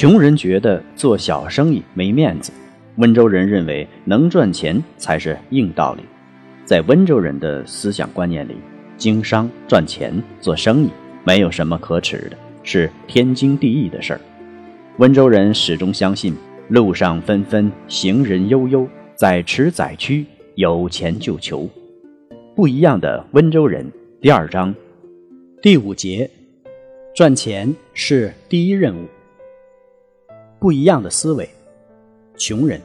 [0.00, 2.52] 穷人觉得做小生意没面子，
[2.98, 6.04] 温州人认为能赚钱才是硬道理。
[6.64, 8.54] 在温州人的思想观念里，
[8.96, 10.90] 经商赚钱做生意
[11.24, 14.20] 没有什么可耻的，是天经地义的事儿。
[14.98, 16.32] 温州人始终相信
[16.70, 18.86] “路上纷纷，行人悠悠，
[19.16, 21.68] 在驰载区，有钱就求”。
[22.54, 23.84] 不一样的温州人
[24.20, 24.72] 第二章
[25.60, 26.30] 第五节，
[27.16, 29.04] 赚钱是第一任务。
[30.60, 31.48] 不一样的思维，
[32.36, 32.80] 穷人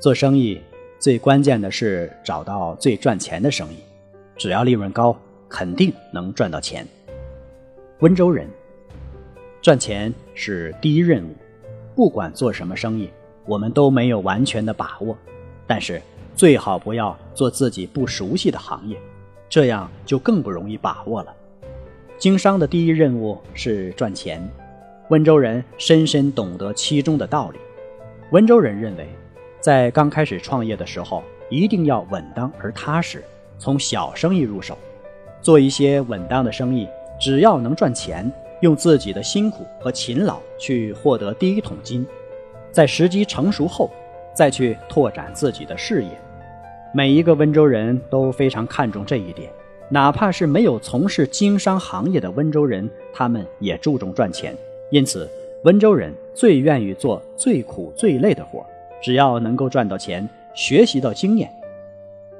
[0.00, 0.60] 做生意
[0.96, 3.78] 最关键的是找到最赚钱的生意，
[4.36, 5.16] 只要利润高，
[5.48, 6.86] 肯定能赚到钱。
[7.98, 8.46] 温州人
[9.60, 11.34] 赚钱是第一任务，
[11.96, 13.10] 不管做什么生意，
[13.44, 15.18] 我们都没有完全的把握，
[15.66, 16.00] 但是
[16.36, 18.96] 最好不要做自己不熟悉的行业，
[19.48, 21.34] 这样就更不容易把握了。
[22.18, 24.48] 经商的第一任务是赚钱。
[25.08, 27.60] 温州人深深懂得其中的道理。
[28.32, 29.08] 温州人认为，
[29.60, 33.22] 在刚开始创业的时候，一定要稳当而踏实，
[33.56, 34.76] 从小生意入手，
[35.40, 36.88] 做一些稳当的生意，
[37.20, 38.28] 只要能赚钱，
[38.62, 42.04] 用自己的辛苦和勤劳去获得第一桶金，
[42.72, 43.88] 在时机成熟后，
[44.34, 46.10] 再去拓展自己的事业。
[46.92, 49.48] 每一个温州人都非常看重这一点，
[49.88, 54.52] 哪怕是没有从事经商行业的温州人，他们也注重赚钱。
[54.90, 55.28] 因此，
[55.64, 58.64] 温州人最愿意做最苦最累的活
[59.02, 61.50] 只要能够赚到钱，学习到经验。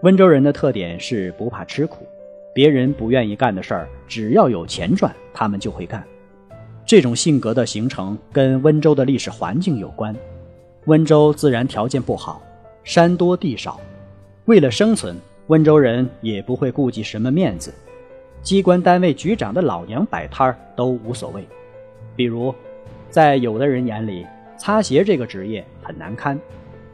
[0.03, 2.07] 温州人的特点是不怕吃苦，
[2.55, 6.05] 别人不愿意干的事儿，只要有钱赚，他们就会干。
[6.85, 10.15] 这种性格的形成跟温州的历史环境有关。
[10.85, 12.41] 温州自然条件不好，
[12.85, 13.81] 山多地少，
[14.45, 15.17] 为了生存，
[15.49, 17.75] 温州人也不会顾及什么面子，
[18.41, 21.45] 机关单位局长的老娘摆摊儿都无所谓。
[22.17, 22.53] 比如，
[23.11, 26.39] 在有的人眼里，擦鞋这个职业很难堪，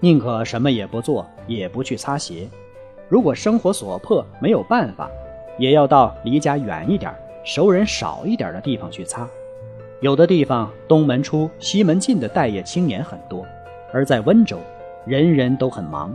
[0.00, 2.48] 宁可什么也不做，也不去擦鞋。
[3.08, 5.08] 如果生活所迫没有办法，
[5.58, 9.28] 也要到离家远一点、熟人少一点的地方去擦。
[10.00, 13.46] 有的地方东门出西门进的待业青年很多，
[13.92, 14.58] 而在温州，
[15.06, 16.12] 人人都很忙，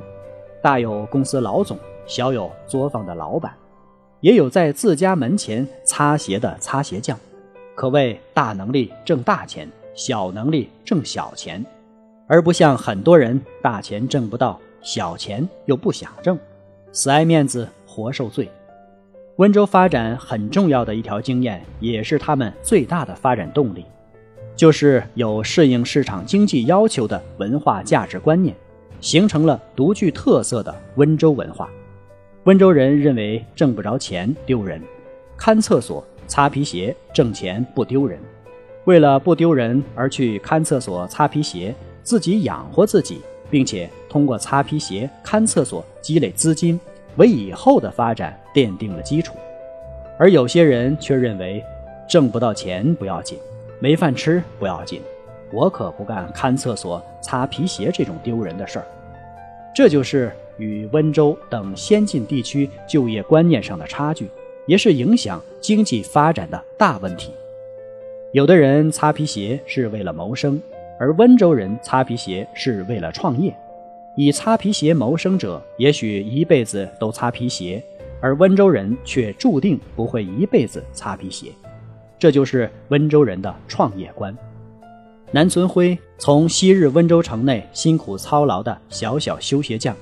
[0.62, 3.53] 大有公司老总，小有作坊的老板，
[4.19, 7.18] 也有在自家门前擦鞋的擦鞋匠。
[7.77, 11.63] 可谓大能力挣大钱，小能力挣小钱，
[12.25, 16.35] 而不像很多人大钱挣不到，小钱又不想挣，
[16.91, 18.49] 死爱面子活受罪。
[19.35, 23.85] 温州发展很重要的一条经验，也是他们最大的发展动力，
[24.55, 28.55] 就是有适应市场经济要求的文化价值观念，
[29.01, 31.69] 形成了独具特色的温州文化。
[32.45, 34.81] 温州人认为挣不着钱丢人，
[35.38, 36.03] 看厕所。
[36.27, 38.19] 擦皮鞋挣钱不丢人，
[38.83, 41.73] 为了不丢人而去看厕所擦皮鞋，
[42.03, 46.79] 自己养活自己，并且通过擦皮鞋看厕所积累资金，
[47.15, 49.35] 为以后的发展奠定了基础。
[50.19, 51.63] 而有些人却认为，
[52.09, 53.38] 挣不到钱不要紧，
[53.79, 55.01] 没饭吃不要紧，
[55.51, 58.85] 我可不干看厕所擦皮鞋这种丢人的事儿。
[59.75, 64.27] 这就是与温州等先进地区就业观念上的差距。
[64.67, 67.31] 也是影响经济发展的大问题。
[68.33, 70.61] 有的人擦皮鞋是为了谋生，
[71.00, 73.51] 而温州人擦皮鞋是为了创业。
[74.16, 77.81] 以擦皮鞋谋生者，也许一辈子都擦皮鞋，
[78.19, 81.51] 而温州人却注定不会一辈子擦皮鞋。
[82.19, 84.36] 这就是温州人的创业观。
[85.31, 89.95] 南存辉从昔日温州城内辛苦操劳的小小修鞋匠，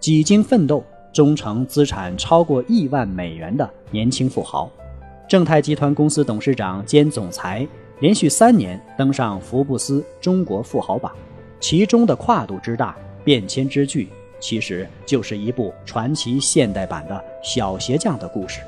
[0.00, 0.82] 几经奋斗。
[1.12, 4.70] 终成资产超过亿万美元的年轻富豪，
[5.28, 7.66] 正泰集团公司董事长兼总裁，
[8.00, 11.12] 连续三年登上福布斯中国富豪榜，
[11.58, 14.08] 其中的跨度之大、变迁之巨，
[14.38, 18.60] 其实就是一部传奇现代版的小鞋匠的故事。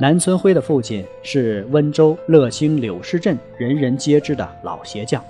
[0.00, 5.22] 南村辉的父亲是温州乐兴柳市镇人人皆知的老鞋匠，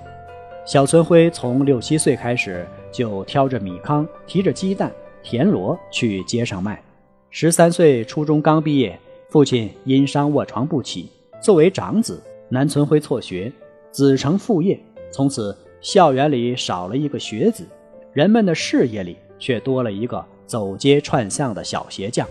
[0.65, 4.91] 小村辉从六七岁开始就挑着米糠，提着鸡蛋。
[5.23, 6.83] 田螺去街上卖，
[7.31, 8.99] 十三岁初中刚毕业，
[9.29, 11.09] 父亲因伤卧床不起，
[11.41, 13.51] 作为长子，南存辉辍学，
[13.91, 14.79] 子承父业，
[15.13, 17.65] 从此校园里少了一个学子，
[18.13, 22.27] 人们的视野里却多了一个走街串巷的小鞋匠。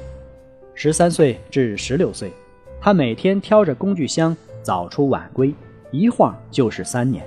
[0.74, 2.32] 十三岁至十六岁，
[2.80, 5.54] 他每天挑着工具箱，早出晚归，
[5.92, 7.26] 一晃就是三年。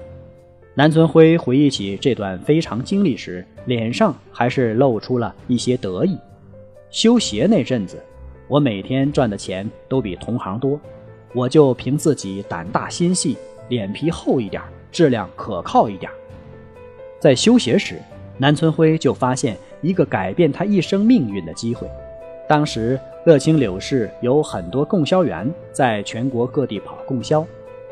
[0.76, 6.18] 南村辉回忆起这段非常经历时，脸上还是露出了一些得意。
[6.90, 8.02] 修鞋那阵子，
[8.48, 10.80] 我每天赚的钱都比同行多，
[11.32, 13.36] 我就凭自己胆大心细，
[13.68, 14.60] 脸皮厚一点，
[14.90, 16.10] 质量可靠一点。
[17.20, 18.00] 在修鞋时，
[18.36, 21.88] 南村辉就发现一个改变他一生命运的机会。
[22.48, 27.46] 当时乐清柳市有很多供销员在全国各地跑供销，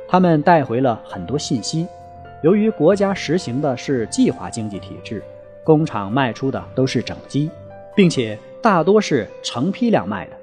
[0.08, 1.86] 他们带回了很多信息。
[2.42, 5.22] 由于国家实行的是计划经济体制，
[5.64, 7.50] 工厂卖出的都是整机，
[7.96, 8.38] 并且。
[8.62, 10.36] 大多是成批量卖的，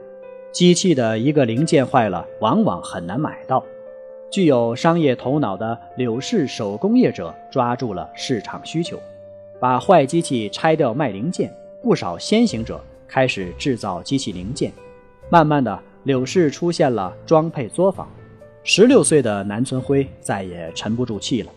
[0.52, 3.64] 机器的一个零件坏了，往往很难买到。
[4.30, 9.00] 具有商业头脑的柳氏手工业者抓住了市场需求，
[9.58, 11.50] 把坏机器拆掉卖零件。
[11.82, 14.74] 不少先行者开始制造机器零件，
[15.30, 18.06] 慢慢的，柳氏出现了装配作坊。
[18.66, 21.50] 十六岁的南村辉再也沉不住气了，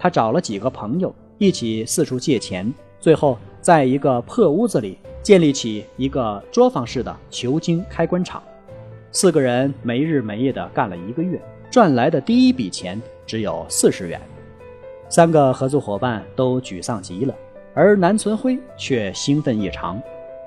[0.00, 4.98] 他找了几个朋友一起四处借钱，最后在一个破屋子里。
[5.22, 8.42] 建立起一个作坊式的球晶开关厂，
[9.12, 11.38] 四个人没日没夜地干了一个月，
[11.70, 14.18] 赚来的第一笔钱只有四十元。
[15.10, 17.34] 三个合作伙伴都沮丧极了，
[17.74, 20.00] 而南存辉却兴奋异常，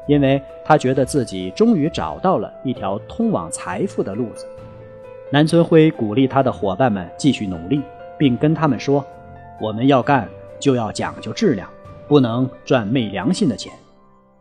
[0.07, 4.47] 因为他觉得自己终于找到了一条通往财富的路子。
[5.29, 7.79] 南存辉鼓励他的伙伴们继续努力，
[8.17, 9.05] 并跟他们说
[9.59, 10.27] ：“我们要干
[10.59, 11.69] 就要讲究质量，
[12.07, 13.71] 不能赚昧良心的钱。”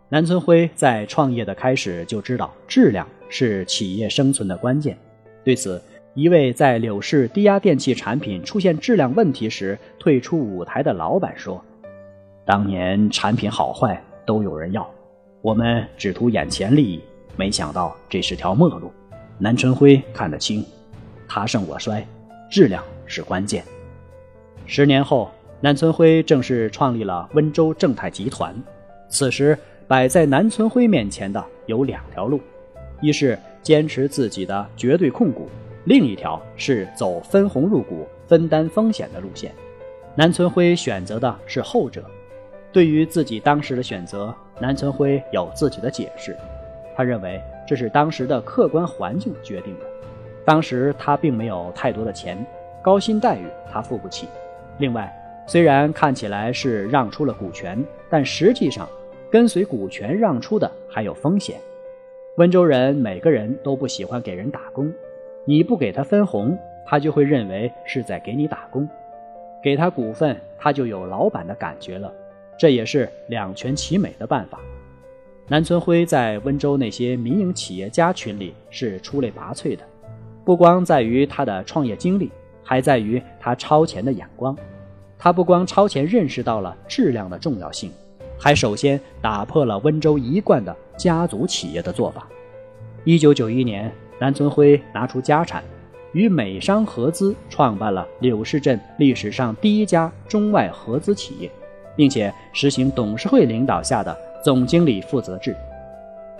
[0.09, 4.99] 南村辉在创业的开始就知道质量是企业生存的关键。
[5.43, 5.83] 对此，
[6.13, 11.65] 一位在柳氏低压电器产品出现质量问题时退出舞台的老板说
[12.45, 14.87] ：“当年产品好坏都有人要，
[15.41, 17.01] 我们只图眼前利益，
[17.35, 18.93] 没想到这是条末路。
[19.39, 20.63] 南春辉看得清，
[21.27, 22.07] 他胜我衰，
[22.51, 23.65] 质量是关键。”
[24.67, 25.31] 十年后，
[25.61, 28.55] 南村辉正式创立了温州正泰集团。
[29.09, 29.59] 此时。
[29.89, 32.41] 摆在南村辉面前的有两条路，
[33.03, 35.51] 一是坚持自己的绝对控股，
[35.85, 39.53] 另一条是走分红入股、分担风险的路线。
[40.15, 42.03] 南村辉选择的是后者。
[42.73, 46.35] 对于自己当时的选择，南村辉有自己的解释。
[46.97, 47.39] 他认为
[47.69, 49.85] 这是当时的客观环境决定的。
[50.43, 52.43] 当时他并没有太多的钱，
[52.83, 54.27] 高薪待遇他付不起。
[54.83, 55.11] 另外，
[55.47, 58.89] 虽然看起来是让出了股权，但实际上。
[59.31, 61.57] 跟随股权让出的还有风险。
[62.37, 64.93] 温州人每个人都不喜欢给人打工，
[65.47, 68.87] 你不给他分红，他就会认为是在给你打工；
[69.63, 72.13] 给他股份，他就有老板的感觉了。
[72.59, 74.61] 这也是两全其美的办法。
[75.49, 79.83] 南村辉在温州那些民营企业家群里是出类拔萃的，
[80.45, 82.31] 不光在于他的创业经历，
[82.63, 84.55] 还在于他超前的眼光。
[85.23, 87.93] 他不光超前认识到了质量的重要性。
[88.37, 92.27] 还首先打破了温州一贯的家族企业的做法。
[93.05, 95.63] 一九九一年，南存辉拿出家产，
[96.11, 101.49] 与美商合资创办了柳市镇历史上第一家中外合资企业，
[101.95, 105.55] 并且实行董事会领导下的总经理负责制，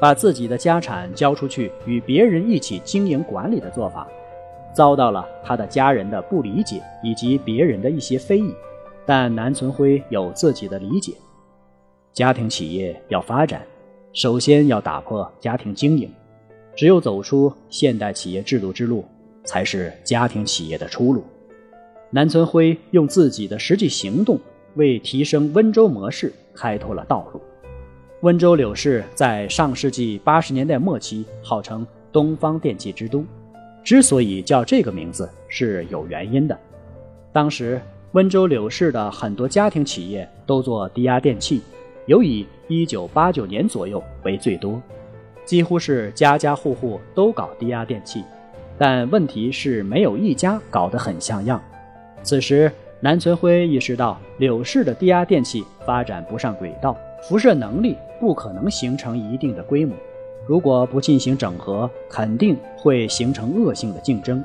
[0.01, 4.09] 把自己的家产交出去与别人一起经营管理的做法，
[4.73, 8.53] 遭到了他的家人的不理解以及别人的一些非议。
[9.05, 11.13] 但南存辉有自己的理解。
[12.13, 13.63] 家庭企业要发展，
[14.13, 16.11] 首先要打破家庭经营，
[16.77, 19.05] 只有走出现代企业制度之路，
[19.45, 21.25] 才是家庭企业的出路。
[22.11, 24.39] 南存辉用自己的实际行动，
[24.75, 27.41] 为提升温州模式开拓了道路。
[28.21, 33.25] 温州柳市在上世纪八十年代末期号称“东方电器之都”，
[33.83, 36.57] 之所以叫这个名字是有原因的。
[37.33, 37.81] 当时
[38.13, 41.63] 温州柳市的很多家庭企业都做低压电器。
[42.07, 44.81] 尤以一九八九年左右为最多，
[45.45, 48.25] 几乎是家家户户都搞低压电器，
[48.77, 51.63] 但问题是没有一家搞得很像样。
[52.23, 59.97] 此时，南存辉意识到柳氏的低压电器发展不上轨道，辐射能力不可能形成一定的规模，
[60.47, 64.45] 如果不进行整合，肯定会形成恶性的竞争。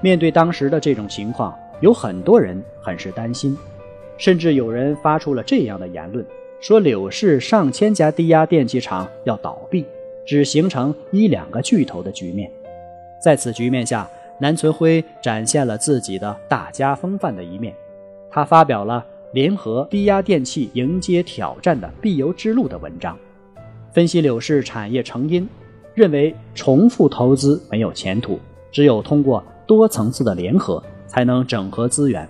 [0.00, 1.54] 面对当时的这种情况，
[1.84, 3.54] 有很多人很是担心，
[4.16, 6.24] 甚至有人发出了这样的言论。
[6.58, 9.84] 说柳市上千家低压电器厂要倒闭，
[10.26, 12.50] 只形成一两个巨头的局面。
[13.22, 14.08] 在此局面下，
[14.40, 17.74] 南存辉展现了自己的大家风范的一面。
[18.30, 23.14] 他发表了联合低压电器迎接挑战的必由之路的文章，
[23.92, 25.46] 分析柳氏产业成因，
[25.92, 28.38] 认为重复投资没有前途，
[28.72, 30.82] 只有通过多层次的联合，
[31.14, 32.28] 才能整合资源。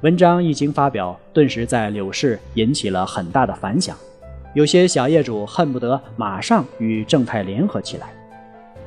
[0.00, 3.94] 文章一经发表，顿时在柳市引起了很大的反响，
[4.54, 8.08] 有些小业主恨不得马上与正泰联合起来。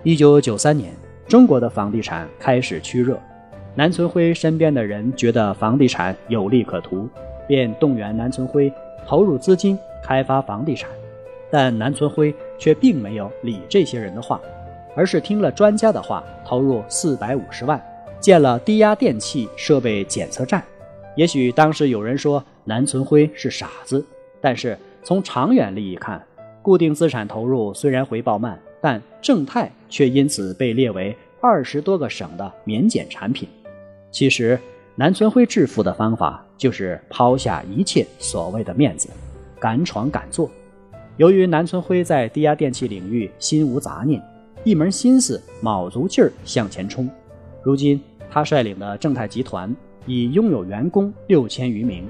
[0.01, 0.91] 一九九三年。
[1.27, 3.19] 中国的房地产开始趋热，
[3.75, 7.07] 南存辉身边的人觉得房地产有利可图，
[7.47, 8.73] 便动员南存辉
[9.05, 10.89] 投入资金开发房地产。
[11.51, 14.41] 但南存辉却并没有理这些人的话，
[14.95, 17.79] 而是听了专家的话，投入四百五十万
[18.19, 20.63] 建了低压电器设备检测站。
[21.15, 24.05] 也许当时有人说南存辉是傻子，
[24.39, 26.23] 但是从长远利益看，
[26.61, 28.59] 固定资产投入虽然回报慢。
[28.81, 33.45] 但正泰却因此被列为二十多个省的免检产品。
[34.09, 34.57] 其实，
[34.95, 39.09] 南存辉致富的方法就是抛下一切所谓的面子，
[39.59, 40.49] 敢闯敢做。
[41.17, 44.23] 由于南存辉在低压电器领域心无杂念，
[44.63, 47.09] 一门心思卯足劲儿向前冲。
[47.61, 52.07] 如今，他率领的正泰集团已拥有员工六千余名，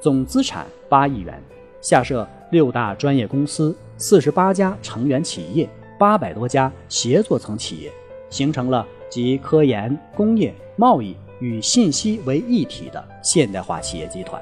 [0.00, 1.42] 总资产八亿元，
[1.80, 5.68] 下设六大专业公司，四十八家成员企业。
[5.98, 7.90] 八百多家协作层企业，
[8.30, 14.40] 形成了集科研、工业、贸易与信息为一体的现代化企业集团。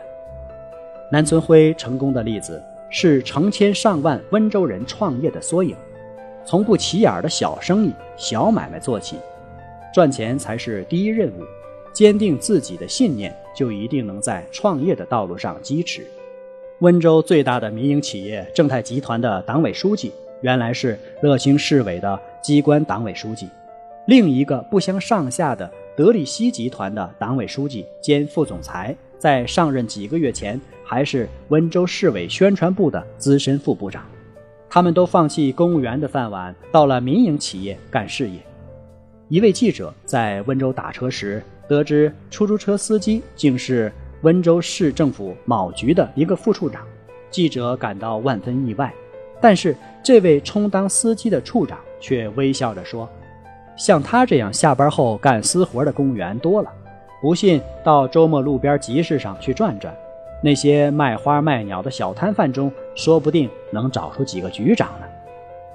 [1.11, 5.75] 南存辉成功的例子是成千上万温州人创业的缩影。
[6.45, 9.17] 从不起眼的小生意、小买卖做起，
[9.93, 11.43] 赚钱才是第一任务。
[11.93, 16.07] 坚定自己的信念，就一定能在创业的道路上疾驰。
[16.81, 20.13] 温州最大的民营企业正泰集团的党委书记。
[20.43, 23.49] 原来是乐兴市委的机关党委书记，
[24.07, 34.05] 另一个不相上下的德力西集团的党委书记兼副总裁，在上任几个月前还是温州市委宣传部的资深副部长。
[34.69, 38.39] 他们都放弃公务员的饭碗，到了民营企业干事业。
[39.29, 43.93] 一位记者在温州打车时，得知出租车司机竟是
[44.23, 46.83] 温州市政府某局的一个副处长，
[47.29, 48.93] 记者感到万分意外。
[49.41, 53.09] 但是，这位充当司机的处长却微笑着说
[53.77, 56.73] ：“像他这样下班后干私活的公务员多了，
[57.21, 59.93] 不信到周末路边集市上去转转，
[60.41, 65.07] 那些卖花卖鸟的小摊贩中，说不定能找出几个局长呢。”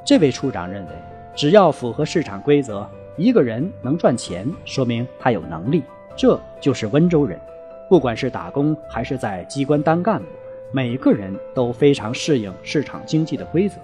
[0.05, 0.91] 这位处长认为，
[1.35, 2.89] 只要符合市场规则，
[3.21, 5.83] 一个人能赚钱，说明他有能力，
[6.15, 7.39] 这就是温州人。
[7.87, 10.25] 不管是打工还是在机关当干部。
[10.71, 13.75] 每个人都非常适应市场经济的规则，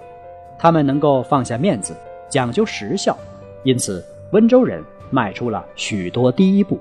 [0.58, 1.94] 他们能够放下面子，
[2.28, 3.16] 讲究实效，
[3.62, 6.80] 因此温州人迈出了许多第一步。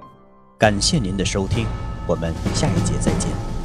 [0.58, 1.66] 感谢您的收听，
[2.08, 3.57] 我们下一节再见。